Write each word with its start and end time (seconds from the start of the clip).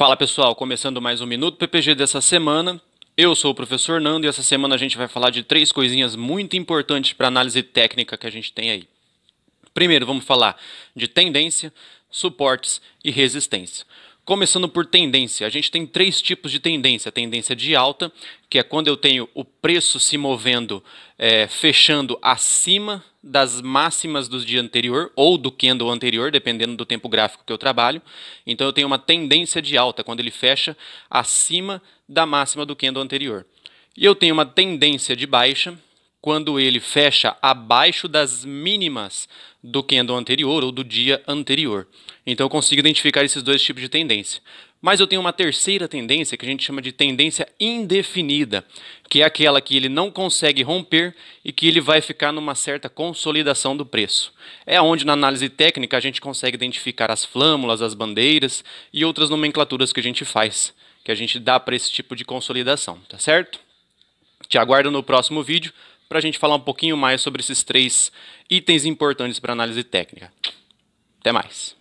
Fala 0.00 0.16
pessoal, 0.16 0.54
começando 0.54 0.98
mais 0.98 1.20
um 1.20 1.26
Minuto 1.26 1.58
PPG 1.58 1.94
dessa 1.94 2.22
semana. 2.22 2.80
Eu 3.18 3.36
sou 3.36 3.50
o 3.50 3.54
professor 3.54 4.00
Nando 4.00 4.24
e 4.24 4.30
essa 4.30 4.42
semana 4.42 4.74
a 4.74 4.78
gente 4.78 4.96
vai 4.96 5.06
falar 5.06 5.28
de 5.28 5.42
três 5.42 5.70
coisinhas 5.70 6.16
muito 6.16 6.56
importantes 6.56 7.12
para 7.12 7.28
análise 7.28 7.62
técnica 7.62 8.16
que 8.16 8.26
a 8.26 8.30
gente 8.30 8.50
tem 8.50 8.70
aí. 8.70 8.88
Primeiro, 9.74 10.06
vamos 10.06 10.24
falar 10.24 10.56
de 10.96 11.06
tendência, 11.06 11.70
suportes 12.10 12.80
e 13.04 13.10
resistência. 13.10 13.84
Começando 14.30 14.68
por 14.68 14.86
tendência, 14.86 15.44
a 15.44 15.50
gente 15.50 15.72
tem 15.72 15.84
três 15.84 16.22
tipos 16.22 16.52
de 16.52 16.60
tendência. 16.60 17.10
tendência 17.10 17.56
de 17.56 17.74
alta, 17.74 18.12
que 18.48 18.60
é 18.60 18.62
quando 18.62 18.86
eu 18.86 18.96
tenho 18.96 19.28
o 19.34 19.44
preço 19.44 19.98
se 19.98 20.16
movendo, 20.16 20.84
é, 21.18 21.48
fechando 21.48 22.16
acima 22.22 23.04
das 23.20 23.60
máximas 23.60 24.28
do 24.28 24.38
dia 24.38 24.60
anterior 24.60 25.10
ou 25.16 25.36
do 25.36 25.50
candle 25.50 25.90
anterior, 25.90 26.30
dependendo 26.30 26.76
do 26.76 26.86
tempo 26.86 27.08
gráfico 27.08 27.42
que 27.44 27.52
eu 27.52 27.58
trabalho. 27.58 28.00
Então 28.46 28.68
eu 28.68 28.72
tenho 28.72 28.86
uma 28.86 29.00
tendência 29.00 29.60
de 29.60 29.76
alta, 29.76 30.04
quando 30.04 30.20
ele 30.20 30.30
fecha 30.30 30.76
acima 31.10 31.82
da 32.08 32.24
máxima 32.24 32.64
do 32.64 32.76
candle 32.76 33.02
anterior. 33.02 33.44
E 33.96 34.04
eu 34.04 34.14
tenho 34.14 34.32
uma 34.32 34.46
tendência 34.46 35.16
de 35.16 35.26
baixa, 35.26 35.76
quando 36.20 36.60
ele 36.60 36.80
fecha 36.80 37.36
abaixo 37.40 38.06
das 38.06 38.44
mínimas 38.44 39.28
do 39.62 39.82
candle 39.82 40.16
anterior 40.16 40.62
ou 40.62 40.70
do 40.70 40.84
dia 40.84 41.22
anterior. 41.26 41.86
Então 42.26 42.46
eu 42.46 42.50
consigo 42.50 42.80
identificar 42.80 43.24
esses 43.24 43.42
dois 43.42 43.62
tipos 43.62 43.82
de 43.82 43.88
tendência. 43.88 44.42
Mas 44.82 44.98
eu 44.98 45.06
tenho 45.06 45.20
uma 45.20 45.32
terceira 45.32 45.86
tendência 45.86 46.38
que 46.38 46.46
a 46.46 46.48
gente 46.48 46.64
chama 46.64 46.80
de 46.80 46.90
tendência 46.90 47.46
indefinida, 47.60 48.64
que 49.10 49.20
é 49.20 49.24
aquela 49.24 49.60
que 49.60 49.76
ele 49.76 49.90
não 49.90 50.10
consegue 50.10 50.62
romper 50.62 51.14
e 51.44 51.52
que 51.52 51.68
ele 51.68 51.82
vai 51.82 52.00
ficar 52.00 52.32
numa 52.32 52.54
certa 52.54 52.88
consolidação 52.88 53.76
do 53.76 53.84
preço. 53.84 54.32
É 54.64 54.80
onde 54.80 55.04
na 55.04 55.12
análise 55.12 55.50
técnica 55.50 55.98
a 55.98 56.00
gente 56.00 56.18
consegue 56.18 56.56
identificar 56.56 57.10
as 57.10 57.24
flâmulas, 57.24 57.82
as 57.82 57.92
bandeiras 57.92 58.64
e 58.90 59.04
outras 59.04 59.28
nomenclaturas 59.28 59.92
que 59.92 60.00
a 60.00 60.02
gente 60.02 60.24
faz, 60.24 60.72
que 61.04 61.12
a 61.12 61.14
gente 61.14 61.38
dá 61.38 61.60
para 61.60 61.76
esse 61.76 61.92
tipo 61.92 62.16
de 62.16 62.24
consolidação, 62.24 62.98
tá 63.06 63.18
certo? 63.18 63.60
Te 64.48 64.56
aguardo 64.56 64.90
no 64.90 65.02
próximo 65.02 65.42
vídeo 65.42 65.74
para 66.10 66.18
a 66.18 66.20
gente 66.20 66.40
falar 66.40 66.56
um 66.56 66.60
pouquinho 66.60 66.96
mais 66.96 67.20
sobre 67.20 67.40
esses 67.40 67.62
três 67.62 68.10
itens 68.50 68.84
importantes 68.84 69.38
para 69.38 69.52
análise 69.52 69.84
técnica. 69.84 70.32
Até 71.20 71.30
mais. 71.30 71.76